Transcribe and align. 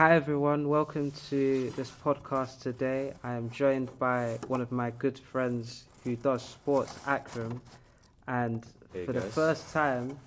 Hi 0.00 0.14
everyone, 0.14 0.70
welcome 0.70 1.10
to 1.28 1.70
this 1.76 1.90
podcast 1.90 2.62
today. 2.62 3.12
I 3.22 3.34
am 3.34 3.50
joined 3.50 3.90
by 3.98 4.38
one 4.48 4.62
of 4.62 4.72
my 4.72 4.92
good 4.92 5.18
friends 5.18 5.84
who 6.04 6.16
does 6.16 6.42
sports, 6.42 6.98
Akram, 7.06 7.60
and 8.26 8.64
Hey, 8.94 9.04
for 9.04 9.12
the 9.12 9.20
first 9.20 9.74
time, 9.74 10.18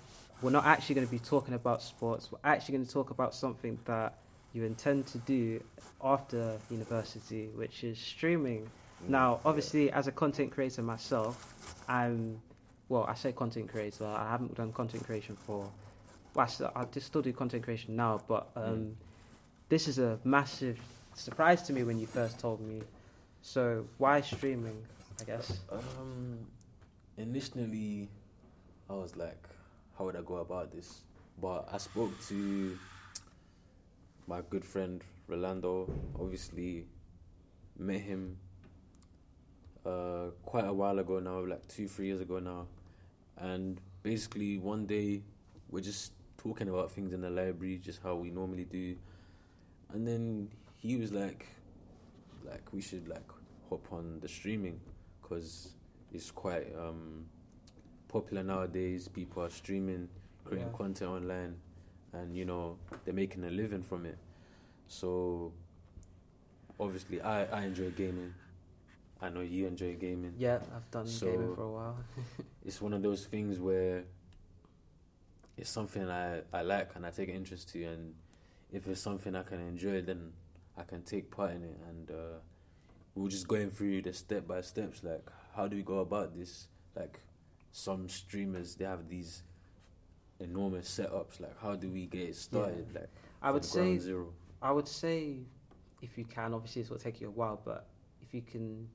we're 0.42 0.52
not 0.52 0.64
actually 0.64 0.94
going 0.94 1.08
to 1.08 1.10
be 1.10 1.18
talking 1.18 1.54
about 1.54 1.82
sports. 1.82 2.30
We're 2.30 2.38
actually 2.44 2.74
going 2.74 2.86
to 2.86 2.92
talk 2.92 3.10
about 3.10 3.34
something 3.34 3.76
that 3.86 4.16
you 4.52 4.62
intend 4.62 5.08
to 5.08 5.18
do 5.18 5.60
after 6.00 6.56
university, 6.70 7.48
which 7.56 7.82
is 7.82 7.98
streaming. 7.98 8.70
Now, 9.08 9.40
obviously, 9.44 9.90
as 9.90 10.06
a 10.06 10.12
content 10.12 10.52
creator 10.52 10.82
myself, 10.82 11.82
I'm 11.88 12.40
well. 12.88 13.06
I 13.08 13.14
say 13.14 13.32
content 13.32 13.70
creator. 13.70 14.06
I 14.06 14.30
haven't 14.30 14.54
done 14.54 14.72
content 14.72 15.04
creation 15.04 15.34
for. 15.34 15.68
Well, 16.32 16.44
I, 16.44 16.48
still, 16.48 16.70
I 16.76 16.84
just 16.84 17.08
still 17.08 17.22
do 17.22 17.32
content 17.32 17.64
creation 17.64 17.96
now, 17.96 18.22
but 18.28 18.52
um, 18.54 18.62
Mm. 18.62 18.94
This 19.74 19.88
is 19.88 19.98
a 19.98 20.16
massive 20.22 20.78
surprise 21.14 21.60
to 21.60 21.72
me 21.72 21.82
when 21.82 21.98
you 21.98 22.06
first 22.06 22.38
told 22.38 22.60
me. 22.60 22.80
So, 23.42 23.84
why 23.98 24.20
streaming? 24.20 24.80
I 25.20 25.24
guess. 25.24 25.58
Um, 25.68 26.38
initially, 27.18 28.08
I 28.88 28.92
was 28.92 29.16
like, 29.16 29.42
how 29.98 30.04
would 30.04 30.14
I 30.14 30.20
go 30.20 30.36
about 30.36 30.70
this? 30.70 31.00
But 31.42 31.68
I 31.72 31.78
spoke 31.78 32.12
to 32.28 32.78
my 34.28 34.42
good 34.48 34.64
friend 34.64 35.02
Rolando. 35.26 35.92
Obviously, 36.20 36.84
met 37.76 38.00
him 38.00 38.36
uh, 39.84 40.26
quite 40.44 40.68
a 40.68 40.72
while 40.72 41.00
ago 41.00 41.18
now, 41.18 41.44
like 41.44 41.66
two, 41.66 41.88
three 41.88 42.06
years 42.06 42.20
ago 42.20 42.38
now. 42.38 42.68
And 43.38 43.80
basically, 44.04 44.56
one 44.56 44.86
day 44.86 45.22
we're 45.68 45.80
just 45.80 46.12
talking 46.38 46.68
about 46.68 46.92
things 46.92 47.12
in 47.12 47.22
the 47.22 47.30
library, 47.30 47.80
just 47.82 47.98
how 48.04 48.14
we 48.14 48.30
normally 48.30 48.66
do. 48.66 48.94
And 49.92 50.06
then 50.06 50.48
he 50.76 50.96
was 50.96 51.12
like, 51.12 51.46
like 52.44 52.72
we 52.72 52.80
should 52.80 53.08
like 53.08 53.28
hop 53.68 53.92
on 53.92 54.18
the 54.20 54.28
streaming 54.28 54.80
because 55.22 55.70
it's 56.12 56.30
quite 56.30 56.66
um, 56.78 57.26
popular 58.08 58.42
nowadays. 58.42 59.08
People 59.08 59.42
are 59.44 59.50
streaming, 59.50 60.08
creating 60.44 60.68
Yeah. 60.72 60.76
content 60.76 61.10
online, 61.10 61.56
and 62.12 62.36
you 62.36 62.44
know 62.44 62.76
they're 63.04 63.14
making 63.14 63.44
a 63.44 63.50
living 63.50 63.82
from 63.82 64.04
it. 64.06 64.18
So 64.88 65.52
obviously, 66.78 67.20
I 67.20 67.44
I 67.46 67.64
enjoy 67.64 67.90
gaming. 67.90 68.34
I 69.22 69.30
know 69.30 69.40
you 69.40 69.66
enjoy 69.66 69.94
gaming. 69.94 70.34
Yeah, 70.38 70.58
I've 70.74 70.90
done 70.90 71.06
So- 71.06 71.26
gaming 71.30 71.54
for 71.54 71.62
a 71.62 71.70
while. 71.70 71.96
It's 72.66 72.80
one 72.80 72.92
of 72.94 73.02
those 73.02 73.26
things 73.26 73.58
where 73.60 74.04
it's 75.56 75.70
something 75.70 76.08
I 76.08 76.42
I 76.52 76.62
like 76.62 76.90
and 76.96 77.06
I 77.06 77.10
take 77.10 77.28
interest 77.28 77.68
to, 77.70 77.84
and 77.84 78.14
if 78.74 78.86
it's 78.88 79.00
something 79.00 79.34
I 79.36 79.42
can 79.42 79.60
enjoy, 79.60 80.02
then 80.02 80.32
I 80.76 80.82
can 80.82 81.02
take 81.02 81.30
part 81.30 81.52
in 81.52 81.62
it. 81.62 81.78
And 81.88 82.10
uh, 82.10 82.38
we 83.14 83.22
were 83.22 83.28
just 83.28 83.46
going 83.46 83.70
through 83.70 84.02
the 84.02 84.12
step 84.12 84.46
by 84.46 84.60
steps, 84.60 85.02
like 85.02 85.24
how 85.54 85.68
do 85.68 85.76
we 85.76 85.82
go 85.82 85.98
about 85.98 86.36
this? 86.36 86.68
Like 86.96 87.20
some 87.72 88.08
streamers, 88.08 88.74
they 88.74 88.84
have 88.84 89.08
these 89.08 89.42
enormous 90.40 90.88
setups. 90.88 91.40
Like 91.40 91.60
how 91.60 91.76
do 91.76 91.88
we 91.90 92.06
get 92.06 92.22
it 92.22 92.36
started? 92.36 92.86
Like 92.94 93.08
I 93.40 93.50
would 93.50 93.64
say 93.64 93.98
zero. 93.98 94.32
I 94.60 94.72
would 94.72 94.88
say 94.88 95.38
if 96.02 96.18
you 96.18 96.24
can, 96.24 96.52
obviously 96.54 96.82
this 96.82 96.90
will 96.90 96.98
take 96.98 97.20
you 97.20 97.28
a 97.28 97.30
while, 97.30 97.60
but 97.64 97.86
if 98.22 98.34
you 98.34 98.42
can, 98.42 98.88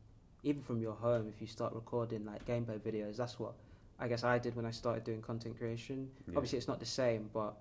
even 0.43 0.61
from 0.61 0.81
your 0.81 0.93
home, 0.93 1.27
if 1.33 1.39
you 1.39 1.47
start 1.47 1.73
recording 1.73 2.25
like 2.25 2.45
gameplay 2.45 2.79
videos, 2.79 3.17
that's 3.17 3.39
what 3.39 3.53
I 3.99 4.07
guess 4.07 4.23
I 4.23 4.39
did 4.39 4.55
when 4.55 4.65
I 4.65 4.71
started 4.71 5.03
doing 5.03 5.21
content 5.21 5.57
creation. 5.57 6.09
Yeah. 6.27 6.35
Obviously, 6.37 6.57
it's 6.57 6.67
not 6.67 6.79
the 6.79 6.85
same, 6.85 7.29
but 7.33 7.55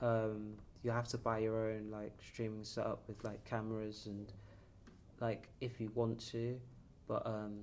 um, 0.00 0.54
you 0.82 0.90
have 0.90 1.06
to 1.08 1.18
buy 1.18 1.38
your 1.38 1.70
own 1.70 1.90
like 1.90 2.12
streaming 2.22 2.64
setup 2.64 3.02
with 3.06 3.22
like 3.24 3.44
cameras 3.44 4.06
and 4.06 4.32
like 5.20 5.48
if 5.60 5.80
you 5.80 5.90
want 5.94 6.18
to. 6.30 6.58
But 7.06 7.26
um, 7.26 7.60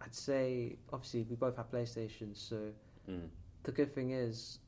I'd 0.00 0.14
say 0.14 0.76
obviously 0.92 1.22
we 1.28 1.36
both 1.36 1.56
have 1.56 1.70
PlayStations, 1.70 2.36
so 2.36 2.72
Mm. 3.08 3.28
the 3.62 3.72
good 3.72 3.92
thing 3.94 4.10
is 4.10 4.58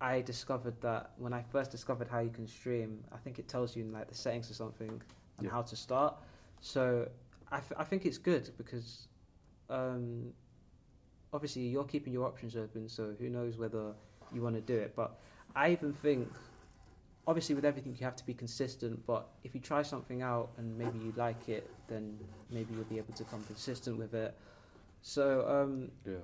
I 0.00 0.22
discovered 0.22 0.80
that 0.80 1.12
when 1.18 1.32
I 1.34 1.42
first 1.42 1.70
discovered 1.70 2.08
how 2.08 2.20
you 2.20 2.30
can 2.30 2.46
stream, 2.46 3.04
I 3.12 3.18
think 3.18 3.38
it 3.38 3.46
tells 3.46 3.76
you 3.76 3.84
in 3.84 3.92
like 3.92 4.08
the 4.08 4.14
settings 4.14 4.50
or 4.50 4.54
something 4.54 5.02
and 5.38 5.46
Yeah. 5.46 5.50
how 5.52 5.62
to 5.62 5.76
start. 5.76 6.16
So 6.60 7.08
I, 7.52 7.60
th- 7.60 7.74
I 7.76 7.84
think 7.84 8.06
it's 8.06 8.18
good 8.18 8.50
because 8.56 9.08
um, 9.70 10.32
obviously 11.32 11.62
you're 11.62 11.84
keeping 11.84 12.12
your 12.12 12.26
options 12.26 12.56
open. 12.56 12.88
So 12.88 13.14
who 13.18 13.28
knows 13.28 13.58
whether 13.58 13.92
you 14.32 14.42
want 14.42 14.54
to 14.56 14.60
do 14.62 14.76
it? 14.76 14.94
But 14.96 15.18
I 15.58 15.70
even 15.72 15.92
think 15.92 16.30
obviously 17.26 17.54
with 17.56 17.64
everything 17.64 17.96
you 17.98 18.04
have 18.04 18.14
to 18.16 18.24
be 18.24 18.32
consistent. 18.32 19.04
But 19.06 19.26
if 19.42 19.54
you 19.54 19.60
try 19.60 19.82
something 19.82 20.22
out 20.22 20.50
and 20.56 20.78
maybe 20.78 20.98
you 20.98 21.12
like 21.16 21.48
it, 21.48 21.68
then 21.88 22.16
maybe 22.50 22.74
you'll 22.74 22.84
be 22.84 22.98
able 22.98 23.12
to 23.14 23.24
become 23.24 23.42
consistent 23.44 23.98
with 23.98 24.14
it. 24.14 24.34
So 25.02 25.46
um, 25.48 25.90
Yeah. 26.06 26.18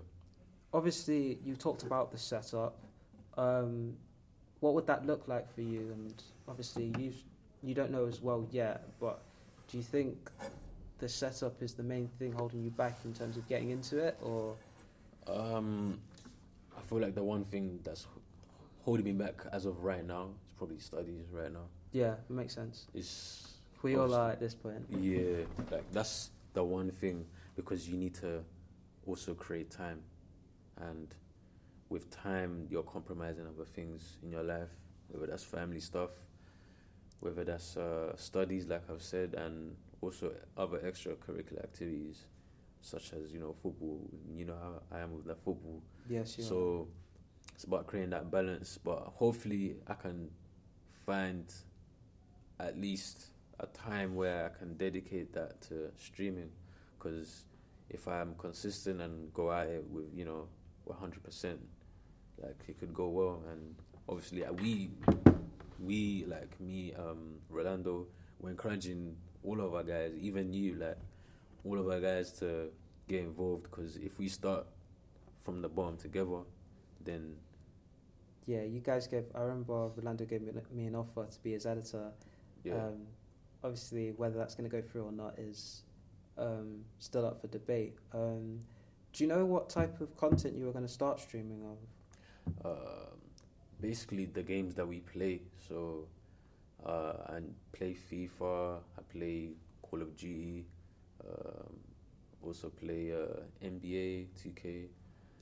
obviously 0.72 1.38
you 1.44 1.56
talked 1.56 1.82
about 1.82 2.12
the 2.12 2.18
setup. 2.18 2.76
Um, 3.36 3.96
what 4.60 4.74
would 4.74 4.86
that 4.86 5.04
look 5.04 5.26
like 5.26 5.52
for 5.52 5.62
you? 5.62 5.80
And 5.92 6.14
obviously 6.48 6.92
you 6.98 7.12
you 7.62 7.74
don't 7.74 7.90
know 7.90 8.06
as 8.06 8.20
well 8.20 8.46
yet, 8.52 8.84
but 9.00 9.20
do 9.68 9.78
you 9.78 9.82
think 9.82 10.30
the 10.98 11.08
setup 11.08 11.60
is 11.62 11.74
the 11.74 11.82
main 11.82 12.08
thing 12.18 12.32
holding 12.32 12.62
you 12.62 12.70
back 12.70 12.98
in 13.04 13.12
terms 13.14 13.36
of 13.38 13.48
getting 13.48 13.70
into 13.70 13.98
it, 13.98 14.16
or 14.22 14.54
Um, 15.26 15.98
I 16.76 16.82
feel 16.82 16.98
like 17.00 17.14
the 17.14 17.24
one 17.24 17.44
thing 17.44 17.80
that's 17.82 18.06
holding 18.84 19.04
me 19.04 19.12
back 19.12 19.34
as 19.52 19.64
of 19.66 19.82
right 19.82 20.06
now 20.06 20.28
is 20.46 20.52
probably 20.56 20.78
studies 20.78 21.26
right 21.32 21.52
now. 21.52 21.66
yeah, 21.92 22.12
it 22.28 22.30
makes 22.30 22.54
sense. 22.54 22.86
It's 22.94 23.54
We 23.82 23.96
all 23.96 24.14
are 24.14 24.30
at 24.32 24.40
this 24.40 24.54
point. 24.54 24.84
yeah, 24.90 25.44
like 25.70 25.90
that's 25.92 26.30
the 26.52 26.62
one 26.64 26.90
thing 26.90 27.26
because 27.56 27.88
you 27.88 27.96
need 27.96 28.14
to 28.16 28.42
also 29.06 29.34
create 29.34 29.70
time, 29.70 30.00
and 30.80 31.14
with 31.88 32.10
time 32.10 32.66
you're 32.70 32.82
compromising 32.82 33.46
other 33.46 33.64
things 33.64 34.16
in 34.22 34.30
your 34.32 34.42
life, 34.42 34.70
whether 35.08 35.26
that's 35.26 35.44
family 35.44 35.80
stuff, 35.80 36.10
whether 37.20 37.44
that's 37.44 37.76
uh, 37.76 38.16
studies, 38.16 38.66
like 38.66 38.82
I've 38.90 39.02
said, 39.02 39.34
and 39.34 39.76
also 40.00 40.32
other 40.56 40.78
extracurricular 40.80 41.62
activities, 41.62 42.24
such 42.80 43.12
as 43.12 43.32
you 43.32 43.38
know 43.40 43.54
football. 43.62 44.00
You 44.34 44.44
know 44.46 44.56
how 44.60 44.96
I 44.96 45.00
am 45.00 45.14
with 45.14 45.26
the 45.26 45.34
football. 45.36 45.82
Yes, 46.08 46.36
you 46.38 46.44
are. 46.44 46.48
It's 47.54 47.64
about 47.64 47.86
creating 47.86 48.10
that 48.10 48.30
balance. 48.30 48.78
But 48.82 48.98
hopefully, 49.14 49.76
I 49.86 49.94
can 49.94 50.30
find 51.06 51.52
at 52.58 52.80
least 52.80 53.26
a 53.60 53.66
time 53.66 54.14
where 54.14 54.46
I 54.46 54.58
can 54.58 54.76
dedicate 54.76 55.32
that 55.34 55.60
to 55.68 55.90
streaming. 55.96 56.50
Because 56.98 57.44
if 57.90 58.08
I'm 58.08 58.34
consistent 58.36 59.00
and 59.00 59.32
go 59.32 59.52
at 59.52 59.68
it 59.68 59.84
with 59.90 60.06
you 60.14 60.24
know 60.24 60.48
100%, 60.88 61.56
like 62.42 62.56
it 62.68 62.78
could 62.78 62.92
go 62.94 63.08
well. 63.08 63.42
And 63.50 63.74
obviously, 64.08 64.44
uh, 64.44 64.52
we 64.52 64.90
we 65.80 66.24
like 66.26 66.58
me, 66.60 66.92
um, 66.94 67.36
Rolando, 67.48 68.06
we're 68.40 68.50
encouraging 68.50 69.16
all 69.42 69.60
of 69.60 69.74
our 69.74 69.82
guys, 69.82 70.12
even 70.20 70.52
you, 70.52 70.74
like 70.74 70.98
all 71.64 71.78
of 71.78 71.88
our 71.88 72.00
guys 72.00 72.32
to 72.32 72.70
get 73.08 73.20
involved. 73.20 73.64
Because 73.64 73.96
if 73.96 74.18
we 74.18 74.28
start 74.28 74.66
from 75.44 75.60
the 75.60 75.68
bottom 75.68 75.96
together, 75.96 76.40
then 77.04 77.36
Yeah, 78.46 78.62
you 78.62 78.80
guys 78.80 79.06
gave. 79.06 79.24
I 79.34 79.40
remember 79.40 79.88
Rolando 79.96 80.24
gave 80.24 80.42
me, 80.42 80.52
me 80.72 80.86
an 80.86 80.94
offer 80.94 81.26
to 81.26 81.42
be 81.42 81.52
his 81.52 81.66
editor. 81.66 82.12
yeah, 82.64 82.74
Um, 82.74 83.06
obviously, 83.62 84.12
whether 84.12 84.36
that's 84.38 84.54
going 84.54 84.68
to 84.68 84.74
go 84.74 84.82
through 84.86 85.04
or 85.06 85.12
not 85.12 85.38
is 85.38 85.82
um, 86.38 86.84
still 86.98 87.24
up 87.26 87.40
for 87.40 87.46
debate. 87.48 87.94
Um, 88.12 88.60
do 89.12 89.24
you 89.24 89.28
know 89.28 89.44
what 89.46 89.70
type 89.70 90.00
of 90.00 90.16
content 90.16 90.56
you 90.56 90.66
were 90.66 90.72
going 90.72 90.84
to 90.86 90.92
start 90.92 91.20
streaming 91.20 91.62
of? 91.64 91.78
um, 92.64 93.18
basically 93.80 94.26
the 94.26 94.42
games 94.42 94.74
that 94.74 94.86
we 94.86 95.00
play. 95.00 95.42
So 95.68 96.08
uh, 96.84 97.14
I 97.28 97.40
play 97.72 97.94
FIFA, 97.94 98.78
I 98.98 99.02
play 99.12 99.50
Call 99.82 100.02
of 100.02 100.16
Duty, 100.16 100.66
um, 101.28 101.76
also 102.42 102.68
play 102.70 103.12
uh, 103.12 103.40
NBA 103.62 104.28
2K. 104.36 104.88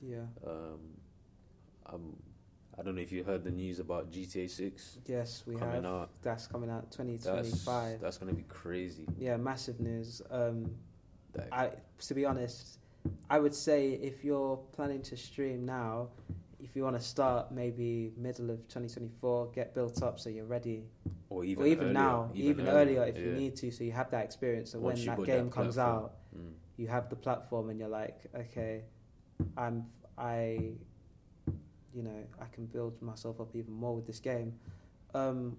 Yeah. 0.01 0.25
Um, 1.87 2.15
I 2.77 2.81
don't 2.81 2.95
know 2.95 3.01
if 3.01 3.11
you 3.11 3.23
heard 3.23 3.43
the 3.43 3.51
news 3.51 3.79
about 3.79 4.11
GTA 4.11 4.49
6 4.49 4.97
Yes, 5.05 5.43
we 5.45 5.55
coming 5.55 5.75
have. 5.75 5.85
out. 5.85 6.09
That's 6.23 6.47
coming 6.47 6.69
out 6.71 6.83
That's 6.91 6.97
2025. 6.97 8.01
that's 8.01 8.17
gonna 8.17 8.33
be 8.33 8.45
crazy. 8.49 9.07
Yeah, 9.17 9.37
massive 9.37 9.79
news. 9.79 10.21
Um, 10.31 10.71
I, 11.51 11.71
to 11.99 12.13
be 12.13 12.25
honest, 12.25 12.79
I 13.29 13.39
would 13.39 13.53
say 13.53 13.91
if 13.93 14.23
you're 14.23 14.57
planning 14.71 15.01
to 15.03 15.17
stream 15.17 15.65
now, 15.65 16.09
if 16.59 16.75
you 16.75 16.83
want 16.83 16.95
to 16.95 17.01
start 17.01 17.51
maybe 17.51 18.13
middle 18.17 18.49
of 18.49 18.59
2024, 18.69 19.47
get 19.53 19.73
built 19.75 20.01
up 20.01 20.19
so 20.19 20.29
you're 20.29 20.45
ready. 20.45 20.85
or 21.29 21.43
even 21.43 21.63
or 21.63 21.67
even 21.67 21.85
earlier, 21.87 21.93
now, 21.93 22.29
even, 22.33 22.67
earlier, 22.67 23.01
earlier, 23.01 23.03
if 23.05 23.17
you 23.17 23.31
need 23.33 23.55
to, 23.57 23.71
so 23.71 23.83
you 23.83 23.91
have 23.91 24.09
that 24.11 24.23
experience. 24.23 24.71
So 24.71 24.79
Once 24.79 24.99
when 25.05 25.17
that 25.17 25.25
game 25.25 25.45
that 25.45 25.51
comes 25.51 25.77
out, 25.77 26.13
Mm. 26.35 26.53
you 26.77 26.87
have 26.87 27.09
the 27.09 27.15
platform 27.15 27.69
and 27.69 27.79
you're 27.79 27.89
like, 27.89 28.19
okay, 28.35 28.83
I'm, 29.57 29.85
I, 30.17 30.73
you 31.93 32.03
know, 32.03 32.23
I 32.41 32.45
can 32.45 32.65
build 32.65 33.01
myself 33.01 33.39
up 33.39 33.55
even 33.55 33.73
more 33.73 33.95
with 33.95 34.07
this 34.07 34.19
game. 34.19 34.53
Um, 35.13 35.57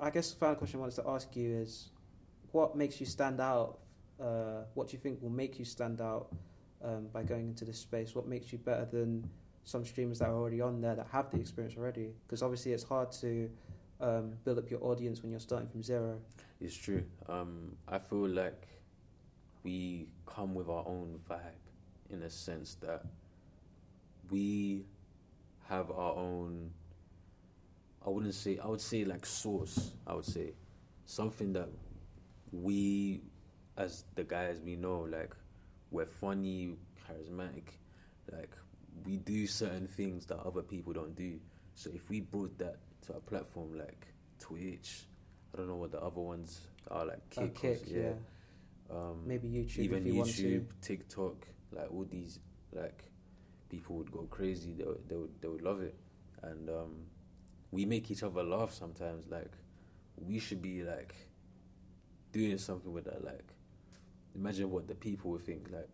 I 0.00 0.10
guess 0.10 0.30
the 0.30 0.38
final 0.38 0.56
question 0.56 0.78
I 0.78 0.82
wanted 0.82 0.96
to 1.02 1.08
ask 1.08 1.36
you 1.36 1.50
is, 1.58 1.90
what 2.52 2.76
makes 2.76 3.00
you 3.00 3.06
stand 3.06 3.40
out? 3.40 3.78
Uh, 4.20 4.64
what 4.74 4.88
do 4.88 4.92
you 4.92 4.98
think 4.98 5.20
will 5.22 5.30
make 5.30 5.58
you 5.58 5.64
stand 5.64 6.00
out 6.00 6.28
um, 6.82 7.08
by 7.12 7.22
going 7.22 7.48
into 7.48 7.64
this 7.64 7.78
space? 7.78 8.14
What 8.14 8.26
makes 8.26 8.52
you 8.52 8.58
better 8.58 8.86
than 8.86 9.28
some 9.64 9.84
streamers 9.84 10.18
that 10.20 10.28
are 10.28 10.34
already 10.34 10.60
on 10.60 10.80
there 10.80 10.94
that 10.94 11.06
have 11.12 11.30
the 11.30 11.38
experience 11.38 11.76
already? 11.76 12.10
Because 12.26 12.42
obviously 12.42 12.72
it's 12.72 12.84
hard 12.84 13.12
to 13.12 13.50
um, 14.00 14.32
build 14.44 14.58
up 14.58 14.70
your 14.70 14.82
audience 14.84 15.22
when 15.22 15.30
you're 15.30 15.40
starting 15.40 15.68
from 15.68 15.82
zero. 15.82 16.18
It's 16.60 16.76
true. 16.76 17.04
Um, 17.28 17.76
I 17.88 17.98
feel 17.98 18.28
like 18.28 18.68
we 19.62 20.08
come 20.26 20.54
with 20.54 20.68
our 20.68 20.86
own 20.86 21.20
vibe 21.28 21.38
in 22.10 22.22
a 22.22 22.30
sense 22.30 22.74
that 22.80 23.04
we 24.30 24.84
have 25.68 25.90
our 25.90 26.14
own. 26.16 26.70
I 28.04 28.10
wouldn't 28.10 28.34
say. 28.34 28.58
I 28.62 28.66
would 28.66 28.80
say 28.80 29.04
like 29.04 29.24
source. 29.26 29.92
I 30.06 30.14
would 30.14 30.24
say 30.24 30.52
something 31.06 31.52
that 31.52 31.68
we, 32.52 33.22
as 33.76 34.04
the 34.14 34.24
guys 34.24 34.60
we 34.64 34.76
know, 34.76 35.00
like 35.10 35.34
we're 35.90 36.06
funny, 36.06 36.74
charismatic, 37.08 37.64
like 38.30 38.50
we 39.04 39.16
do 39.18 39.46
certain 39.46 39.86
things 39.86 40.26
that 40.26 40.38
other 40.40 40.62
people 40.62 40.92
don't 40.92 41.14
do. 41.14 41.38
So 41.74 41.90
if 41.94 42.08
we 42.10 42.20
brought 42.20 42.58
that 42.58 42.76
to 43.06 43.14
a 43.14 43.20
platform 43.20 43.78
like 43.78 44.06
Twitch, 44.38 45.04
I 45.52 45.58
don't 45.58 45.68
know 45.68 45.76
what 45.76 45.92
the 45.92 46.00
other 46.00 46.20
ones 46.20 46.60
are 46.90 47.06
like. 47.06 47.20
Uh, 47.36 47.42
Kick, 47.42 47.54
kick, 47.60 47.82
yeah. 47.86 48.12
Um, 48.90 49.22
Maybe 49.26 49.48
YouTube 49.48 49.78
even 49.78 50.06
if 50.06 50.12
you 50.12 50.14
want 50.18 50.30
YouTube, 50.30 50.68
to. 50.68 50.86
TikTok, 50.88 51.46
like 51.72 51.90
all 51.90 52.04
these, 52.10 52.38
like 52.72 53.04
people 53.72 53.96
would 53.96 54.12
go 54.12 54.28
crazy. 54.30 54.74
They 54.74 54.84
would, 54.84 55.08
they 55.08 55.16
would, 55.16 55.30
they 55.40 55.48
would 55.48 55.62
love 55.62 55.80
it, 55.80 55.96
and 56.42 56.68
um, 56.68 57.06
we 57.72 57.86
make 57.86 58.10
each 58.10 58.22
other 58.22 58.44
laugh 58.44 58.72
sometimes. 58.72 59.24
Like 59.28 59.50
we 60.16 60.38
should 60.38 60.62
be 60.62 60.84
like 60.84 61.14
doing 62.32 62.58
something 62.58 62.92
with 62.92 63.04
that. 63.04 63.24
Like 63.24 63.48
imagine 64.36 64.70
what 64.70 64.86
the 64.86 64.94
people 64.94 65.32
would 65.32 65.40
think. 65.40 65.68
Like 65.72 65.88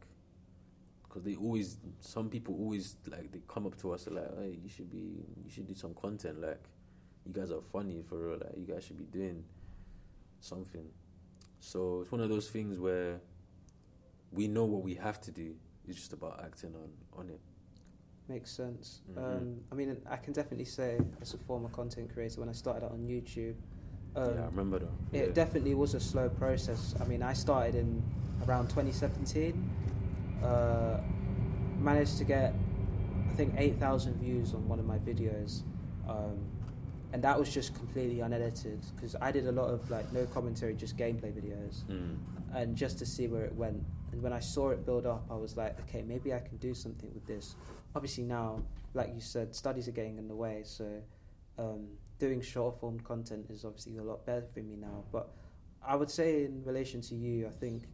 because 1.05 1.23
they 1.23 1.37
always, 1.37 1.79
some 2.01 2.29
people 2.29 2.55
always 2.59 2.97
like 3.07 3.31
they 3.33 3.41
come 3.49 3.65
up 3.65 3.81
to 3.81 3.93
us 3.93 4.09
like, 4.11 4.37
hey, 4.39 4.59
you 4.63 4.69
should 4.69 4.91
be, 4.91 5.25
you 5.45 5.51
should 5.51 5.67
do 5.67 5.75
some 5.75 5.95
content. 5.95 6.41
Like 6.41 6.65
you 7.25 7.33
guys 7.33 7.53
are 7.53 7.63
funny 7.63 8.03
for 8.09 8.19
real. 8.19 8.39
Like 8.39 8.57
you 8.57 8.67
guys 8.67 8.85
should 8.85 8.99
be 8.99 9.05
doing 9.05 9.45
something. 10.41 10.85
So 11.61 12.01
it's 12.03 12.11
one 12.11 12.21
of 12.21 12.29
those 12.29 12.51
things 12.51 12.79
where 12.79 13.21
we 14.33 14.49
know 14.49 14.65
what 14.65 14.83
we 14.83 14.95
have 14.95 15.21
to 15.23 15.31
do. 15.31 15.55
It's 15.87 15.97
just 15.97 16.13
about 16.13 16.41
acting 16.45 16.75
on 16.75 16.91
on 17.21 17.31
it. 17.31 17.41
Makes 18.29 18.51
sense. 18.51 19.01
Mhm. 19.11 19.19
Um, 19.19 19.61
I 19.73 19.75
mean, 19.75 19.97
I 20.07 20.17
can 20.17 20.33
definitely 20.35 20.67
say, 20.67 20.99
as 21.23 21.33
a 21.35 21.39
former 21.39 21.69
content 21.71 22.13
creator, 22.13 22.41
when 22.41 22.49
I 22.51 22.53
started 22.53 22.85
out 22.85 22.93
on 22.93 23.07
YouTube, 23.07 23.55
um, 24.17 24.35
yeah, 24.35 24.43
I 24.43 24.47
remember 24.47 24.79
though. 24.81 24.89
it 25.13 25.29
yeah. 25.29 25.33
definitely 25.33 25.75
was 25.75 25.95
a 25.95 26.01
slow 26.01 26.29
process. 26.29 26.95
I 27.01 27.05
mean, 27.05 27.23
I 27.23 27.33
started 27.33 27.75
in 27.75 28.03
around 28.47 28.69
2017, 28.69 29.71
uh, 30.43 31.01
managed 31.81 32.19
to 32.19 32.25
get, 32.25 32.55
I 33.31 33.35
think, 33.35 33.55
8,000 33.57 34.15
views 34.17 34.53
on 34.55 34.69
one 34.69 34.79
of 34.79 34.85
my 34.87 34.99
videos. 34.99 35.63
Um, 36.07 36.39
and 37.15 37.23
that 37.25 37.39
was 37.39 37.53
just 37.53 37.75
completely 37.75 38.21
unedited 38.21 38.81
because 38.95 39.17
I 39.23 39.33
did 39.33 39.47
a 39.47 39.53
lot 39.53 39.69
of 39.71 39.91
like 39.91 40.13
no 40.13 40.27
commentary, 40.27 40.75
just 40.75 40.99
gameplay 40.99 41.33
videos, 41.33 41.85
Mm. 41.85 42.19
and 42.53 42.77
just 42.77 42.99
to 42.99 43.07
see 43.07 43.27
where 43.29 43.45
it 43.47 43.55
went. 43.55 43.83
And 44.19 44.25
when 44.25 44.33
I 44.33 44.41
saw 44.41 44.71
it 44.71 44.85
build 44.85 45.07
up, 45.07 45.27
I 45.31 45.37
was 45.37 45.57
like, 45.57 45.79
okay, 45.83 46.03
maybe 46.03 46.35
I 46.35 46.41
can 46.41 46.57
do 46.57 46.75
something 46.75 47.09
with 47.15 47.25
this. 47.25 47.55
Obviously 47.95 48.25
now, 48.25 48.65
like 48.93 49.15
you 49.15 49.21
said, 49.21 49.55
studies 49.55 49.87
are 49.87 49.93
getting 49.93 50.19
in 50.19 50.27
the 50.27 50.35
way, 50.35 50.63
so 50.65 50.85
um, 51.57 51.87
doing 52.19 52.41
short 52.41 52.81
form 52.81 52.99
content 52.99 53.47
is 53.49 53.65
obviously 53.65 53.97
a 53.99 54.03
lot 54.03 54.27
better 54.27 54.45
for 54.53 54.59
me 54.59 54.75
now. 54.75 55.05
But 55.13 55.29
I 55.87 55.95
would 55.95 56.11
say 56.11 56.47
in 56.47 56.65
relation 56.65 57.01
to 57.03 57.15
you, 57.15 57.47
I 57.47 57.51
think 57.51 57.85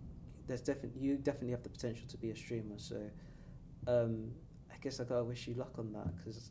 there's 0.47 0.62
definitely 0.62 0.99
you 0.99 1.17
definitely 1.19 1.50
have 1.50 1.62
the 1.62 1.69
potential 1.69 2.06
to 2.09 2.17
be 2.17 2.31
a 2.31 2.37
streamer. 2.37 2.79
So 2.79 2.97
um, 3.87 4.31
I 4.73 4.76
guess 4.81 5.00
I 5.00 5.05
gotta 5.05 5.25
wish 5.25 5.47
you 5.47 5.55
luck 5.56 5.75
on 5.79 5.93
that 5.93 6.17
because 6.17 6.50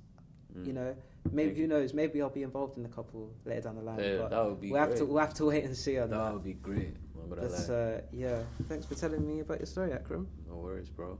Mm. 0.55 0.67
you 0.67 0.73
know 0.73 0.95
maybe 1.31 1.49
Thank 1.49 1.57
who 1.57 1.67
knows 1.67 1.95
maybe 1.95 2.21
I'll 2.21 2.29
be 2.29 2.43
involved 2.43 2.77
in 2.77 2.85
a 2.85 2.89
couple 2.89 3.33
later 3.43 3.61
down 3.61 3.75
the 3.77 3.81
line. 3.81 3.97
Yeah, 3.99 4.17
but 4.17 4.29
that 4.29 4.45
would 4.45 4.61
be 4.61 4.69
we'll 4.69 4.81
have 4.81 4.93
to 4.97 5.05
we'll 5.05 5.17
have 5.17 5.33
to 5.35 5.45
wait 5.45 5.63
and 5.63 5.75
see 5.75 5.97
on 5.97 6.11
that 6.11 6.17
that. 6.17 6.33
would 6.33 6.43
be 6.43 6.53
great. 6.53 6.95
I'm 7.23 7.29
not 7.29 7.39
gonna 7.39 7.49
But 7.49 7.73
uh, 7.73 8.01
yeah, 8.11 8.39
thanks 8.67 8.85
for 8.85 8.95
telling 8.95 9.25
me 9.25 9.39
about 9.39 9.59
your 9.59 9.67
story, 9.67 9.93
Akram. 9.93 10.27
No 10.47 10.55
worries, 10.55 10.89
bro. 10.89 11.17